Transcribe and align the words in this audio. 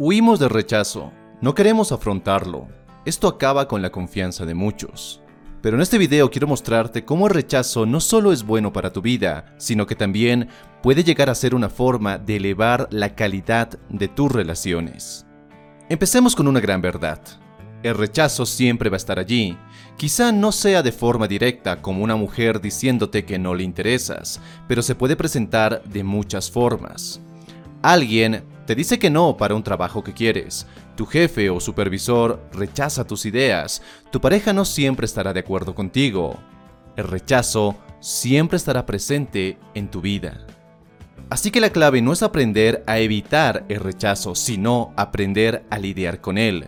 Huimos 0.00 0.38
del 0.38 0.50
rechazo, 0.50 1.10
no 1.40 1.56
queremos 1.56 1.90
afrontarlo. 1.90 2.68
Esto 3.04 3.26
acaba 3.26 3.66
con 3.66 3.82
la 3.82 3.90
confianza 3.90 4.46
de 4.46 4.54
muchos. 4.54 5.20
Pero 5.60 5.74
en 5.74 5.82
este 5.82 5.98
video 5.98 6.30
quiero 6.30 6.46
mostrarte 6.46 7.04
cómo 7.04 7.26
el 7.26 7.34
rechazo 7.34 7.84
no 7.84 7.98
solo 7.98 8.30
es 8.30 8.44
bueno 8.44 8.72
para 8.72 8.92
tu 8.92 9.02
vida, 9.02 9.56
sino 9.58 9.86
que 9.88 9.96
también 9.96 10.50
puede 10.84 11.02
llegar 11.02 11.28
a 11.28 11.34
ser 11.34 11.52
una 11.52 11.68
forma 11.68 12.16
de 12.16 12.36
elevar 12.36 12.86
la 12.92 13.16
calidad 13.16 13.76
de 13.88 14.06
tus 14.06 14.30
relaciones. 14.30 15.26
Empecemos 15.88 16.36
con 16.36 16.46
una 16.46 16.60
gran 16.60 16.80
verdad. 16.80 17.20
El 17.82 17.96
rechazo 17.96 18.46
siempre 18.46 18.90
va 18.90 18.94
a 18.94 18.98
estar 18.98 19.18
allí. 19.18 19.58
Quizá 19.96 20.30
no 20.30 20.52
sea 20.52 20.84
de 20.84 20.92
forma 20.92 21.26
directa 21.26 21.82
como 21.82 22.04
una 22.04 22.14
mujer 22.14 22.60
diciéndote 22.60 23.24
que 23.24 23.40
no 23.40 23.52
le 23.52 23.64
interesas, 23.64 24.40
pero 24.68 24.80
se 24.80 24.94
puede 24.94 25.16
presentar 25.16 25.82
de 25.82 26.04
muchas 26.04 26.52
formas. 26.52 27.20
Alguien 27.82 28.44
te 28.68 28.74
dice 28.74 28.98
que 28.98 29.08
no 29.08 29.38
para 29.38 29.54
un 29.54 29.62
trabajo 29.62 30.04
que 30.04 30.12
quieres. 30.12 30.66
Tu 30.94 31.06
jefe 31.06 31.48
o 31.48 31.58
supervisor 31.58 32.38
rechaza 32.52 33.06
tus 33.06 33.24
ideas. 33.24 33.80
Tu 34.12 34.20
pareja 34.20 34.52
no 34.52 34.66
siempre 34.66 35.06
estará 35.06 35.32
de 35.32 35.40
acuerdo 35.40 35.74
contigo. 35.74 36.36
El 36.94 37.04
rechazo 37.04 37.76
siempre 38.00 38.58
estará 38.58 38.84
presente 38.84 39.56
en 39.72 39.90
tu 39.90 40.02
vida. 40.02 40.46
Así 41.30 41.50
que 41.50 41.62
la 41.62 41.70
clave 41.70 42.02
no 42.02 42.12
es 42.12 42.22
aprender 42.22 42.84
a 42.86 42.98
evitar 42.98 43.64
el 43.70 43.80
rechazo, 43.80 44.34
sino 44.34 44.92
aprender 44.96 45.64
a 45.70 45.78
lidiar 45.78 46.20
con 46.20 46.36
él. 46.36 46.66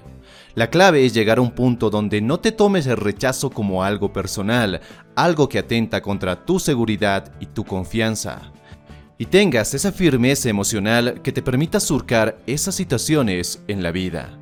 La 0.54 0.70
clave 0.70 1.04
es 1.04 1.12
llegar 1.12 1.36
a 1.36 1.42
un 1.42 1.50
punto 1.50 1.90
donde 1.90 2.22
no 2.22 2.40
te 2.40 2.50
tomes 2.50 2.86
el 2.86 2.96
rechazo 2.96 3.50
como 3.50 3.84
algo 3.84 4.10
personal, 4.10 4.80
algo 5.16 5.50
que 5.50 5.58
atenta 5.58 6.00
contra 6.00 6.46
tu 6.46 6.60
seguridad 6.60 7.30
y 7.40 7.44
tu 7.44 7.66
confianza 7.66 8.52
y 9.20 9.26
tengas 9.26 9.74
esa 9.74 9.92
firmeza 9.92 10.48
emocional 10.48 11.20
que 11.20 11.30
te 11.30 11.42
permita 11.42 11.78
surcar 11.78 12.38
esas 12.46 12.74
situaciones 12.74 13.62
en 13.68 13.82
la 13.82 13.92
vida. 13.92 14.38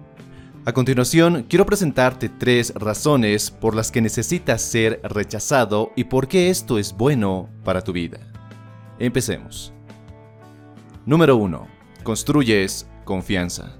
A 0.66 0.72
continuación, 0.72 1.46
quiero 1.48 1.66
presentarte 1.66 2.28
tres 2.28 2.72
razones 2.76 3.50
por 3.50 3.74
las 3.74 3.90
que 3.90 4.00
necesitas 4.00 4.62
ser 4.62 5.00
rechazado 5.02 5.90
y 5.96 6.04
por 6.04 6.28
qué 6.28 6.48
esto 6.48 6.78
es 6.78 6.96
bueno 6.96 7.48
para 7.64 7.82
tu 7.82 7.92
vida. 7.92 8.20
Empecemos. 9.00 9.72
Número 11.04 11.36
1. 11.36 11.66
Construyes 12.04 12.86
confianza. 13.04 13.72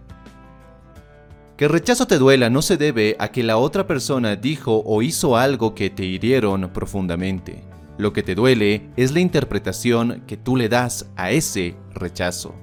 Que 1.56 1.66
el 1.66 1.70
rechazo 1.70 2.08
te 2.08 2.18
duela 2.18 2.50
no 2.50 2.60
se 2.60 2.76
debe 2.76 3.14
a 3.20 3.28
que 3.28 3.44
la 3.44 3.56
otra 3.56 3.86
persona 3.86 4.34
dijo 4.34 4.82
o 4.84 5.00
hizo 5.02 5.36
algo 5.36 5.76
que 5.76 5.90
te 5.90 6.04
hirieron 6.04 6.72
profundamente. 6.72 7.67
Lo 7.98 8.12
que 8.12 8.22
te 8.22 8.36
duele 8.36 8.88
es 8.96 9.10
la 9.10 9.18
interpretación 9.18 10.22
que 10.28 10.36
tú 10.36 10.56
le 10.56 10.68
das 10.68 11.10
a 11.16 11.32
ese 11.32 11.74
rechazo. 11.92 12.54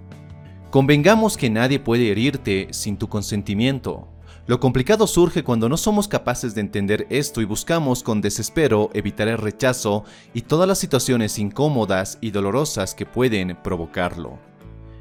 Convengamos 0.72 1.36
que 1.36 1.50
nadie 1.50 1.78
puede 1.78 2.10
herirte 2.10 2.70
sin 2.72 2.98
tu 2.98 3.10
consentimiento. 3.10 4.08
Lo 4.48 4.62
complicado 4.62 5.08
surge 5.08 5.44
cuando 5.44 5.68
no 5.68 5.76
somos 5.76 6.08
capaces 6.08 6.56
de 6.56 6.62
entender 6.62 7.06
esto 7.10 7.42
y 7.42 7.46
buscamos 7.46 8.02
con 8.02 8.22
desespero 8.22 8.90
evitar 8.94 9.28
el 9.28 9.38
rechazo 9.38 10.06
y 10.34 10.44
todas 10.44 10.70
las 10.70 10.80
situaciones 10.80 11.38
incómodas 11.38 12.18
y 12.22 12.32
dolorosas 12.32 12.96
que 12.96 13.06
pueden 13.06 13.58
provocarlo. 13.62 14.40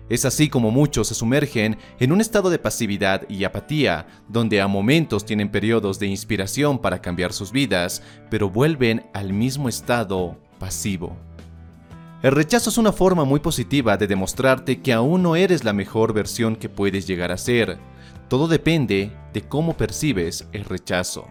Es 0.08 0.24
así 0.26 0.48
como 0.48 0.70
muchos 0.70 1.08
se 1.08 1.14
sumergen 1.14 1.78
en 1.98 2.12
un 2.12 2.20
estado 2.20 2.50
de 2.50 2.58
pasividad 2.58 3.28
y 3.28 3.44
apatía, 3.44 4.06
donde 4.28 4.60
a 4.60 4.68
momentos 4.68 5.24
tienen 5.24 5.50
periodos 5.50 5.98
de 5.98 6.06
inspiración 6.06 6.78
para 6.78 7.00
cambiar 7.00 7.32
sus 7.32 7.52
vidas, 7.52 8.02
pero 8.30 8.50
vuelven 8.50 9.06
al 9.14 9.32
mismo 9.32 9.68
estado 9.68 10.36
pasivo. 10.58 11.16
El 12.22 12.32
rechazo 12.32 12.70
es 12.70 12.78
una 12.78 12.92
forma 12.92 13.24
muy 13.24 13.40
positiva 13.40 13.96
de 13.96 14.06
demostrarte 14.06 14.80
que 14.82 14.92
aún 14.92 15.22
no 15.22 15.36
eres 15.36 15.64
la 15.64 15.72
mejor 15.72 16.12
versión 16.12 16.56
que 16.56 16.68
puedes 16.68 17.06
llegar 17.06 17.32
a 17.32 17.38
ser. 17.38 17.78
Todo 18.28 18.48
depende 18.48 19.12
de 19.32 19.42
cómo 19.42 19.76
percibes 19.76 20.46
el 20.52 20.64
rechazo 20.64 21.26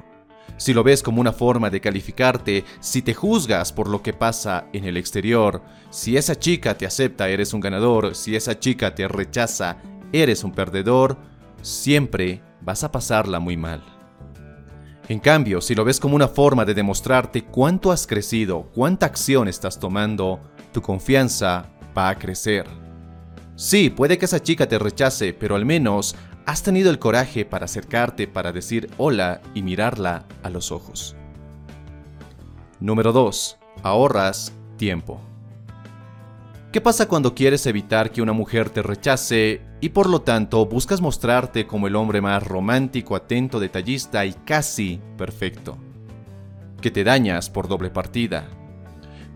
si 0.58 0.74
lo 0.74 0.84
ves 0.84 1.04
como 1.04 1.20
una 1.22 1.34
forma 1.34 1.70
de 1.70 1.82
calificarte, 1.82 2.64
si 2.80 3.02
te 3.02 3.14
juzgas 3.14 3.74
por 3.74 3.90
lo 3.90 4.02
que 4.02 4.14
pasa 4.14 4.68
en 4.74 4.86
el 4.86 4.98
exterior, 4.98 5.62
si 5.90 6.18
esa 6.18 6.38
chica 6.38 6.78
te 6.78 6.86
acepta, 6.86 7.30
eres 7.30 7.54
un 7.54 7.62
ganador, 7.62 8.16
si 8.16 8.36
esa 8.36 8.60
chica 8.60 8.96
te 8.96 9.08
rechaza, 9.08 9.78
eres 10.12 10.44
un 10.44 10.52
perdedor, 10.52 11.18
siempre 11.62 12.42
vas 12.62 12.84
a 12.84 12.92
pasarla 12.92 13.40
muy 13.40 13.58
mal. 13.58 13.84
En 15.10 15.20
cambio, 15.20 15.60
si 15.60 15.76
lo 15.76 15.84
ves 15.84 16.00
como 16.00 16.16
una 16.16 16.30
forma 16.30 16.64
de 16.64 16.74
demostrarte 16.74 17.44
cuánto 17.44 17.92
has 17.92 18.08
crecido, 18.08 18.72
cuánta 18.74 19.06
acción 19.06 19.50
estás 19.50 19.78
tomando, 19.78 20.40
tu 20.72 20.82
confianza 20.82 21.70
va 21.98 22.10
a 22.10 22.18
crecer. 22.18 22.66
Sí, 23.56 23.90
puede 23.90 24.18
que 24.18 24.26
esa 24.26 24.42
chica 24.42 24.68
te 24.68 24.80
rechace, 24.80 25.34
pero 25.34 25.56
al 25.56 25.66
menos 25.66 26.16
has 26.46 26.64
tenido 26.64 26.90
el 26.90 27.00
coraje 27.00 27.46
para 27.46 27.66
acercarte 27.66 28.28
para 28.28 28.52
decir 28.52 28.90
hola 28.98 29.42
y 29.54 29.62
mirarla 29.62 30.26
a 30.44 30.50
los 30.50 30.72
ojos. 30.72 31.16
Número 32.80 33.14
2. 33.14 33.58
Ahorras 33.82 34.54
tiempo. 34.78 35.22
¿Qué 36.72 36.82
pasa 36.82 37.08
cuando 37.08 37.36
quieres 37.36 37.66
evitar 37.68 38.12
que 38.12 38.22
una 38.22 38.34
mujer 38.34 38.70
te 38.70 38.82
rechace 38.82 39.62
y 39.80 39.90
por 39.90 40.10
lo 40.10 40.22
tanto 40.22 40.66
buscas 40.66 41.02
mostrarte 41.02 41.68
como 41.68 41.88
el 41.88 41.96
hombre 41.96 42.20
más 42.20 42.42
romántico, 42.42 43.16
atento, 43.16 43.60
detallista 43.60 44.26
y 44.26 44.34
casi 44.34 45.00
perfecto? 45.18 45.78
Que 46.82 46.90
te 46.90 47.04
dañas 47.04 47.50
por 47.50 47.68
doble 47.68 47.92
partida. 47.92 48.50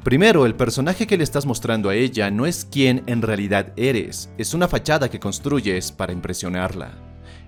Primero, 0.07 0.45
el 0.45 0.55
personaje 0.55 1.05
que 1.05 1.17
le 1.17 1.25
estás 1.25 1.45
mostrando 1.45 1.89
a 1.89 1.95
ella 1.95 2.31
no 2.31 2.45
es 2.45 2.63
quien 2.63 3.03
en 3.07 3.21
realidad 3.21 3.73
eres, 3.75 4.29
es 4.37 4.53
una 4.53 4.69
fachada 4.69 5.09
que 5.09 5.19
construyes 5.19 5.91
para 5.91 6.13
impresionarla. 6.13 6.93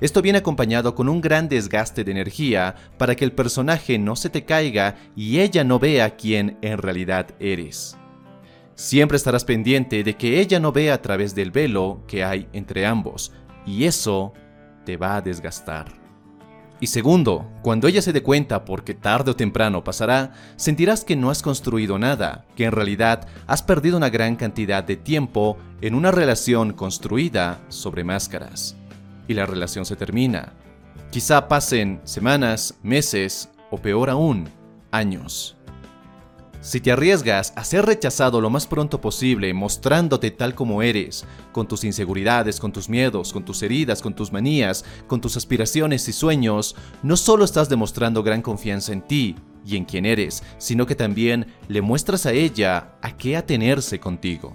Esto 0.01 0.21
viene 0.21 0.39
acompañado 0.39 0.93
con 0.93 1.07
un 1.07 1.21
gran 1.21 1.47
desgaste 1.47 2.03
de 2.03 2.11
energía 2.11 2.75
para 2.97 3.15
que 3.15 3.23
el 3.23 3.31
personaje 3.31 3.97
no 3.97 4.17
se 4.17 4.29
te 4.29 4.43
caiga 4.43 4.97
y 5.15 5.39
ella 5.39 5.63
no 5.63 5.79
vea 5.79 6.17
quién 6.17 6.57
en 6.61 6.79
realidad 6.79 7.27
eres. 7.39 7.97
Siempre 8.75 9.15
estarás 9.15 9.45
pendiente 9.45 10.03
de 10.03 10.17
que 10.17 10.41
ella 10.41 10.59
no 10.59 10.73
vea 10.73 10.95
a 10.95 11.01
través 11.01 11.33
del 11.33 11.51
velo 11.51 12.03
que 12.09 12.25
hay 12.25 12.49
entre 12.51 12.85
ambos, 12.85 13.31
y 13.65 13.85
eso 13.85 14.33
te 14.83 14.97
va 14.97 15.15
a 15.15 15.21
desgastar. 15.21 15.98
Y 16.81 16.87
segundo, 16.87 17.49
cuando 17.61 17.87
ella 17.87 18.01
se 18.01 18.13
dé 18.13 18.23
cuenta, 18.23 18.63
porque 18.63 18.93
tarde 18.93 19.31
o 19.31 19.35
temprano 19.35 19.83
pasará, 19.83 20.31
sentirás 20.55 21.03
que 21.03 21.17
no 21.17 21.29
has 21.29 21.41
construido 21.41 21.99
nada, 21.99 22.45
que 22.55 22.63
en 22.63 22.71
realidad 22.71 23.27
has 23.47 23.61
perdido 23.61 23.97
una 23.97 24.09
gran 24.09 24.37
cantidad 24.37 24.83
de 24.83 24.95
tiempo 24.95 25.57
en 25.81 25.93
una 25.93 26.11
relación 26.11 26.71
construida 26.71 27.59
sobre 27.67 28.05
máscaras. 28.05 28.77
Y 29.27 29.33
la 29.33 29.45
relación 29.45 29.85
se 29.85 29.97
termina. 29.97 30.53
Quizá 31.11 31.47
pasen 31.49 31.99
semanas, 32.05 32.75
meses 32.81 33.49
o 33.71 33.77
peor 33.77 34.09
aún, 34.09 34.47
años. 34.91 35.57
Si 36.61 36.81
te 36.81 36.91
arriesgas 36.91 37.53
a 37.55 37.63
ser 37.63 37.85
rechazado 37.85 38.41
lo 38.41 38.49
más 38.49 38.67
pronto 38.67 38.99
posible, 38.99 39.53
mostrándote 39.53 40.29
tal 40.29 40.55
como 40.55 40.81
eres, 40.81 41.25
con 41.53 41.69
tus 41.69 41.85
inseguridades, 41.85 42.59
con 42.59 42.73
tus 42.73 42.89
miedos, 42.89 43.31
con 43.31 43.45
tus 43.45 43.63
heridas, 43.63 44.01
con 44.01 44.13
tus 44.13 44.33
manías, 44.33 44.83
con 45.07 45.21
tus 45.21 45.37
aspiraciones 45.37 46.05
y 46.09 46.11
sueños, 46.11 46.75
no 47.01 47.15
solo 47.15 47.45
estás 47.45 47.69
demostrando 47.69 48.23
gran 48.23 48.41
confianza 48.41 48.91
en 48.91 49.03
ti 49.03 49.37
y 49.65 49.77
en 49.77 49.85
quien 49.85 50.05
eres, 50.05 50.43
sino 50.57 50.85
que 50.85 50.95
también 50.95 51.47
le 51.69 51.81
muestras 51.81 52.25
a 52.25 52.33
ella 52.33 52.91
a 53.01 53.15
qué 53.15 53.37
atenerse 53.37 54.01
contigo. 54.01 54.53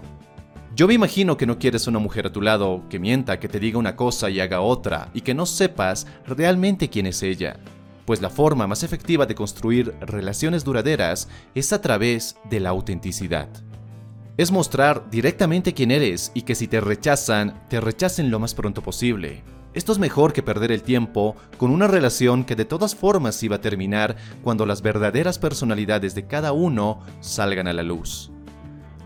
Yo 0.75 0.87
me 0.87 0.93
imagino 0.93 1.37
que 1.37 1.47
no 1.47 1.57
quieres 1.57 1.87
una 1.87 1.97
mujer 1.97 2.27
a 2.27 2.31
tu 2.31 2.41
lado 2.41 2.83
que 2.87 2.99
mienta, 2.99 3.39
que 3.39 3.47
te 3.47 3.59
diga 3.59 3.79
una 3.79 3.95
cosa 3.95 4.29
y 4.29 4.39
haga 4.41 4.61
otra, 4.61 5.09
y 5.15 5.21
que 5.21 5.33
no 5.33 5.47
sepas 5.47 6.05
realmente 6.27 6.87
quién 6.87 7.07
es 7.07 7.23
ella 7.23 7.57
pues 8.05 8.21
la 8.21 8.29
forma 8.29 8.67
más 8.67 8.83
efectiva 8.83 9.25
de 9.25 9.35
construir 9.35 9.93
relaciones 9.99 10.63
duraderas 10.63 11.27
es 11.53 11.73
a 11.73 11.81
través 11.81 12.37
de 12.49 12.59
la 12.59 12.69
autenticidad. 12.69 13.49
Es 14.37 14.51
mostrar 14.51 15.09
directamente 15.09 15.73
quién 15.73 15.91
eres 15.91 16.31
y 16.33 16.41
que 16.41 16.55
si 16.55 16.67
te 16.67 16.81
rechazan, 16.81 17.61
te 17.69 17.79
rechacen 17.79 18.29
lo 18.29 18.39
más 18.39 18.53
pronto 18.53 18.81
posible. 18.81 19.43
Esto 19.73 19.91
es 19.91 19.99
mejor 19.99 20.33
que 20.33 20.43
perder 20.43 20.71
el 20.71 20.83
tiempo 20.83 21.35
con 21.57 21.71
una 21.71 21.87
relación 21.87 22.45
que 22.45 22.55
de 22.55 22.65
todas 22.65 22.95
formas 22.95 23.41
iba 23.43 23.57
a 23.57 23.61
terminar 23.61 24.15
cuando 24.43 24.65
las 24.65 24.81
verdaderas 24.81 25.37
personalidades 25.37 26.15
de 26.15 26.27
cada 26.27 26.53
uno 26.53 27.01
salgan 27.19 27.67
a 27.67 27.73
la 27.73 27.83
luz. 27.83 28.31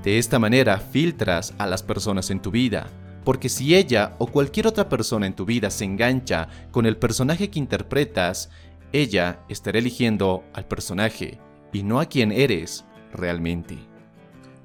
De 0.04 0.18
esta 0.18 0.40
manera 0.40 0.78
filtras 0.78 1.54
a 1.58 1.66
las 1.66 1.84
personas 1.84 2.30
en 2.30 2.40
tu 2.40 2.52
vida, 2.52 2.88
porque 3.24 3.50
si 3.50 3.76
ella 3.76 4.16
o 4.18 4.28
cualquier 4.28 4.68
otra 4.68 4.90
persona 4.90 5.28
en 5.28 5.36
tu 5.36 5.46
vida 5.46 5.70
se 5.70 5.86
engancha 5.86 6.48
con 6.72 6.86
el 6.86 6.98
personaje 6.98 7.50
que 7.50 7.60
interpretas, 7.60 8.50
ella 8.92 9.44
estará 9.50 9.80
eligiendo 9.80 10.44
al 10.54 10.68
personaje 10.68 11.40
y 11.72 11.84
no 11.84 12.00
a 12.00 12.06
quien 12.06 12.32
eres 12.32 12.86
realmente. 13.14 13.78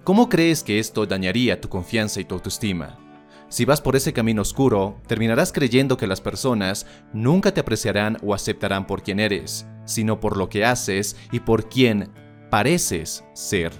¿Cómo 0.04 0.28
crees 0.28 0.62
que 0.62 0.78
esto 0.78 1.06
dañaría 1.06 1.60
tu 1.60 1.68
confianza 1.68 2.20
y 2.20 2.24
tu 2.24 2.34
autoestima? 2.34 2.98
Si 3.48 3.64
vas 3.64 3.80
por 3.80 3.96
ese 3.96 4.12
camino 4.12 4.42
oscuro, 4.42 5.00
terminarás 5.06 5.52
creyendo 5.52 5.96
que 5.96 6.06
las 6.06 6.20
personas 6.20 6.86
nunca 7.12 7.54
te 7.54 7.60
apreciarán 7.60 8.18
o 8.22 8.34
aceptarán 8.34 8.86
por 8.86 9.02
quien 9.02 9.20
eres, 9.20 9.66
sino 9.84 10.20
por 10.20 10.36
lo 10.36 10.48
que 10.48 10.64
haces 10.64 11.16
y 11.30 11.40
por 11.40 11.68
quien 11.68 12.10
pareces 12.50 13.24
ser. 13.32 13.72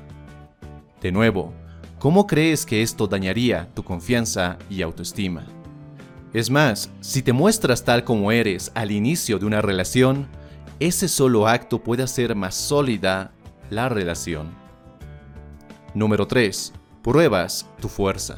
De 1.00 1.12
nuevo, 1.12 1.52
¿cómo 1.98 2.26
crees 2.26 2.64
que 2.66 2.82
esto 2.82 3.06
dañaría 3.06 3.68
tu 3.74 3.82
confianza 3.82 4.58
y 4.70 4.82
autoestima? 4.82 5.44
Es 6.34 6.50
más, 6.50 6.90
si 7.00 7.22
te 7.22 7.32
muestras 7.32 7.84
tal 7.84 8.02
como 8.02 8.32
eres 8.32 8.72
al 8.74 8.90
inicio 8.90 9.38
de 9.38 9.46
una 9.46 9.62
relación, 9.62 10.26
ese 10.80 11.06
solo 11.06 11.46
acto 11.46 11.84
puede 11.84 12.02
hacer 12.02 12.34
más 12.34 12.56
sólida 12.56 13.30
la 13.70 13.88
relación. 13.88 14.52
Número 15.94 16.26
3. 16.26 16.72
Pruebas 17.04 17.70
tu 17.80 17.88
fuerza. 17.88 18.36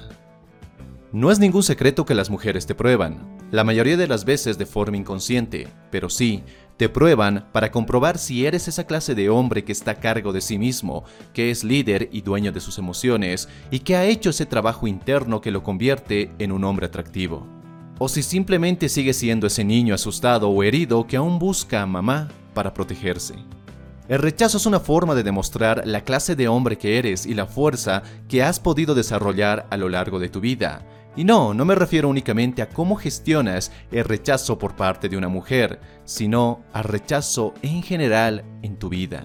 No 1.10 1.30
es 1.30 1.38
ningún 1.38 1.62
secreto 1.62 2.04
que 2.04 2.14
las 2.14 2.28
mujeres 2.28 2.66
te 2.66 2.74
prueban, 2.74 3.38
la 3.50 3.64
mayoría 3.64 3.96
de 3.96 4.08
las 4.08 4.26
veces 4.26 4.58
de 4.58 4.66
forma 4.66 4.98
inconsciente, 4.98 5.66
pero 5.90 6.10
sí, 6.10 6.44
te 6.76 6.90
prueban 6.90 7.48
para 7.50 7.70
comprobar 7.70 8.18
si 8.18 8.44
eres 8.44 8.68
esa 8.68 8.84
clase 8.84 9.14
de 9.14 9.30
hombre 9.30 9.64
que 9.64 9.72
está 9.72 9.92
a 9.92 10.00
cargo 10.00 10.34
de 10.34 10.42
sí 10.42 10.58
mismo, 10.58 11.04
que 11.32 11.50
es 11.50 11.64
líder 11.64 12.10
y 12.12 12.20
dueño 12.20 12.52
de 12.52 12.60
sus 12.60 12.76
emociones, 12.76 13.48
y 13.70 13.78
que 13.78 13.96
ha 13.96 14.04
hecho 14.04 14.28
ese 14.28 14.44
trabajo 14.44 14.86
interno 14.86 15.40
que 15.40 15.50
lo 15.50 15.62
convierte 15.62 16.30
en 16.38 16.52
un 16.52 16.64
hombre 16.64 16.84
atractivo. 16.84 17.55
O 17.98 18.08
si 18.08 18.22
simplemente 18.22 18.88
sigue 18.88 19.12
siendo 19.12 19.46
ese 19.46 19.64
niño 19.64 19.94
asustado 19.94 20.50
o 20.50 20.62
herido 20.62 21.06
que 21.06 21.16
aún 21.16 21.38
busca 21.38 21.82
a 21.82 21.86
mamá 21.86 22.28
para 22.54 22.74
protegerse. 22.74 23.34
El 24.08 24.20
rechazo 24.20 24.58
es 24.58 24.66
una 24.66 24.80
forma 24.80 25.14
de 25.14 25.22
demostrar 25.22 25.82
la 25.84 26.02
clase 26.02 26.36
de 26.36 26.46
hombre 26.46 26.78
que 26.78 26.98
eres 26.98 27.26
y 27.26 27.34
la 27.34 27.46
fuerza 27.46 28.02
que 28.28 28.42
has 28.42 28.60
podido 28.60 28.94
desarrollar 28.94 29.66
a 29.70 29.76
lo 29.76 29.88
largo 29.88 30.18
de 30.18 30.28
tu 30.28 30.40
vida, 30.40 30.86
y 31.16 31.24
no, 31.24 31.54
no 31.54 31.64
me 31.64 31.74
refiero 31.74 32.10
únicamente 32.10 32.60
a 32.60 32.68
cómo 32.68 32.96
gestionas 32.96 33.72
el 33.90 34.04
rechazo 34.04 34.58
por 34.58 34.76
parte 34.76 35.08
de 35.08 35.16
una 35.16 35.28
mujer, 35.28 35.80
sino 36.04 36.60
al 36.74 36.84
rechazo 36.84 37.54
en 37.62 37.82
general 37.82 38.44
en 38.62 38.76
tu 38.76 38.90
vida. 38.90 39.24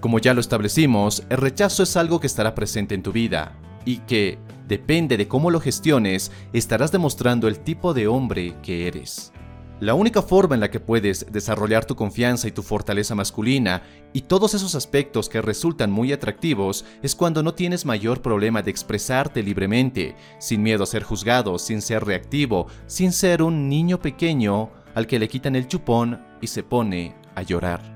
Como 0.00 0.18
ya 0.18 0.34
lo 0.34 0.40
establecimos, 0.40 1.24
el 1.30 1.38
rechazo 1.38 1.82
es 1.82 1.96
algo 1.96 2.20
que 2.20 2.26
estará 2.26 2.54
presente 2.54 2.94
en 2.94 3.02
tu 3.02 3.12
vida 3.12 3.56
y 3.86 3.98
que, 4.00 4.38
depende 4.66 5.16
de 5.16 5.28
cómo 5.28 5.50
lo 5.50 5.60
gestiones, 5.60 6.32
estarás 6.52 6.92
demostrando 6.92 7.48
el 7.48 7.60
tipo 7.60 7.94
de 7.94 8.08
hombre 8.08 8.54
que 8.62 8.86
eres. 8.86 9.32
La 9.78 9.92
única 9.92 10.22
forma 10.22 10.54
en 10.54 10.62
la 10.62 10.70
que 10.70 10.80
puedes 10.80 11.30
desarrollar 11.30 11.84
tu 11.84 11.96
confianza 11.96 12.48
y 12.48 12.50
tu 12.50 12.62
fortaleza 12.62 13.14
masculina 13.14 13.82
y 14.14 14.22
todos 14.22 14.54
esos 14.54 14.74
aspectos 14.74 15.28
que 15.28 15.42
resultan 15.42 15.90
muy 15.90 16.14
atractivos 16.14 16.86
es 17.02 17.14
cuando 17.14 17.42
no 17.42 17.52
tienes 17.52 17.84
mayor 17.84 18.22
problema 18.22 18.62
de 18.62 18.70
expresarte 18.70 19.42
libremente, 19.42 20.16
sin 20.38 20.62
miedo 20.62 20.84
a 20.84 20.86
ser 20.86 21.02
juzgado, 21.02 21.58
sin 21.58 21.82
ser 21.82 22.06
reactivo, 22.06 22.68
sin 22.86 23.12
ser 23.12 23.42
un 23.42 23.68
niño 23.68 24.00
pequeño 24.00 24.70
al 24.94 25.06
que 25.06 25.18
le 25.18 25.28
quitan 25.28 25.54
el 25.54 25.68
chupón 25.68 26.24
y 26.40 26.46
se 26.46 26.62
pone 26.62 27.14
a 27.34 27.42
llorar. 27.42 27.95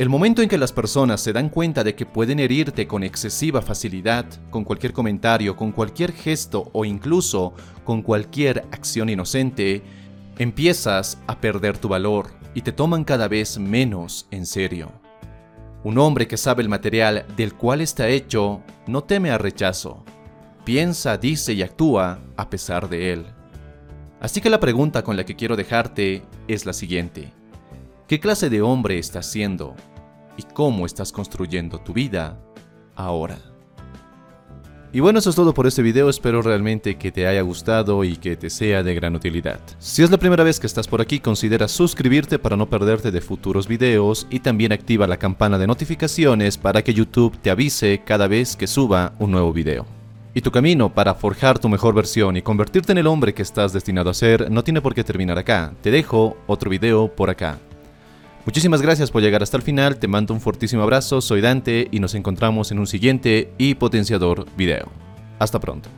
El 0.00 0.08
momento 0.08 0.40
en 0.40 0.48
que 0.48 0.56
las 0.56 0.72
personas 0.72 1.20
se 1.20 1.34
dan 1.34 1.50
cuenta 1.50 1.84
de 1.84 1.94
que 1.94 2.06
pueden 2.06 2.40
herirte 2.40 2.86
con 2.86 3.02
excesiva 3.02 3.60
facilidad, 3.60 4.24
con 4.48 4.64
cualquier 4.64 4.94
comentario, 4.94 5.56
con 5.56 5.72
cualquier 5.72 6.12
gesto 6.12 6.70
o 6.72 6.86
incluso 6.86 7.52
con 7.84 8.00
cualquier 8.00 8.64
acción 8.72 9.10
inocente, 9.10 9.82
Empiezas 10.38 11.18
a 11.26 11.38
perder 11.38 11.76
tu 11.76 11.86
valor 11.88 12.30
y 12.54 12.62
te 12.62 12.72
toman 12.72 13.04
cada 13.04 13.28
vez 13.28 13.58
menos 13.58 14.26
en 14.30 14.46
serio. 14.46 14.90
Un 15.84 15.98
hombre 15.98 16.26
que 16.26 16.38
sabe 16.38 16.62
el 16.62 16.70
material 16.70 17.26
del 17.36 17.52
cual 17.52 17.82
está 17.82 18.08
hecho 18.08 18.62
no 18.86 19.04
teme 19.04 19.30
a 19.30 19.36
rechazo. 19.36 20.02
Piensa, 20.64 21.18
dice 21.18 21.52
y 21.52 21.60
actúa 21.60 22.20
a 22.38 22.48
pesar 22.48 22.88
de 22.88 23.12
él. 23.12 23.26
Así 24.18 24.40
que 24.40 24.48
la 24.48 24.60
pregunta 24.60 25.04
con 25.04 25.18
la 25.18 25.26
que 25.26 25.36
quiero 25.36 25.56
dejarte 25.56 26.22
es 26.48 26.64
la 26.64 26.72
siguiente. 26.72 27.34
¿Qué 28.08 28.18
clase 28.18 28.48
de 28.48 28.62
hombre 28.62 28.98
estás 28.98 29.30
siendo? 29.30 29.76
¿Y 30.36 30.42
cómo 30.54 30.86
estás 30.86 31.12
construyendo 31.12 31.78
tu 31.78 31.92
vida 31.92 32.38
ahora? 32.94 33.38
Y 34.92 34.98
bueno, 34.98 35.20
eso 35.20 35.30
es 35.30 35.36
todo 35.36 35.54
por 35.54 35.68
este 35.68 35.82
video, 35.82 36.08
espero 36.08 36.42
realmente 36.42 36.96
que 36.96 37.12
te 37.12 37.28
haya 37.28 37.42
gustado 37.42 38.02
y 38.02 38.16
que 38.16 38.36
te 38.36 38.50
sea 38.50 38.82
de 38.82 38.92
gran 38.92 39.14
utilidad. 39.14 39.60
Si 39.78 40.02
es 40.02 40.10
la 40.10 40.16
primera 40.16 40.42
vez 40.42 40.58
que 40.58 40.66
estás 40.66 40.88
por 40.88 41.00
aquí, 41.00 41.20
considera 41.20 41.68
suscribirte 41.68 42.40
para 42.40 42.56
no 42.56 42.68
perderte 42.68 43.12
de 43.12 43.20
futuros 43.20 43.68
videos 43.68 44.26
y 44.30 44.40
también 44.40 44.72
activa 44.72 45.06
la 45.06 45.16
campana 45.16 45.58
de 45.58 45.68
notificaciones 45.68 46.58
para 46.58 46.82
que 46.82 46.92
YouTube 46.92 47.38
te 47.38 47.50
avise 47.50 48.02
cada 48.04 48.26
vez 48.26 48.56
que 48.56 48.66
suba 48.66 49.12
un 49.20 49.30
nuevo 49.30 49.52
video. 49.52 49.86
Y 50.34 50.40
tu 50.40 50.50
camino 50.50 50.92
para 50.92 51.14
forjar 51.14 51.60
tu 51.60 51.68
mejor 51.68 51.94
versión 51.94 52.36
y 52.36 52.42
convertirte 52.42 52.90
en 52.90 52.98
el 52.98 53.06
hombre 53.06 53.32
que 53.32 53.42
estás 53.42 53.72
destinado 53.72 54.10
a 54.10 54.14
ser 54.14 54.50
no 54.50 54.64
tiene 54.64 54.80
por 54.80 54.94
qué 54.96 55.04
terminar 55.04 55.38
acá. 55.38 55.72
Te 55.82 55.92
dejo 55.92 56.36
otro 56.48 56.68
video 56.68 57.14
por 57.14 57.30
acá. 57.30 57.60
Muchísimas 58.46 58.80
gracias 58.80 59.10
por 59.10 59.22
llegar 59.22 59.42
hasta 59.42 59.56
el 59.56 59.62
final, 59.62 59.98
te 59.98 60.08
mando 60.08 60.32
un 60.32 60.40
fortísimo 60.40 60.82
abrazo, 60.82 61.20
soy 61.20 61.40
Dante 61.40 61.88
y 61.90 62.00
nos 62.00 62.14
encontramos 62.14 62.72
en 62.72 62.78
un 62.78 62.86
siguiente 62.86 63.52
y 63.58 63.74
potenciador 63.74 64.46
video. 64.56 64.88
Hasta 65.38 65.60
pronto. 65.60 65.90